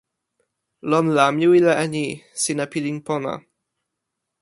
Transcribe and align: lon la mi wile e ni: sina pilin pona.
lon 0.89 1.05
la 1.15 1.25
mi 1.35 1.45
wile 1.51 1.73
e 1.83 1.85
ni: 1.93 2.05
sina 2.41 2.65
pilin 2.71 2.97
pona. 3.07 3.33